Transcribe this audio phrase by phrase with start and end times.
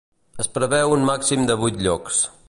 [0.43, 2.23] Es preveu un màxim de vuit llocs.